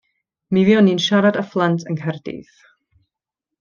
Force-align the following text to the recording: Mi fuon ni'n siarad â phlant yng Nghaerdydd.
Mi 0.57 0.63
fuon 0.69 0.87
ni'n 0.87 1.03
siarad 1.07 1.39
â 1.43 1.45
phlant 1.53 1.87
yng 1.89 2.01
Nghaerdydd. 2.01 2.61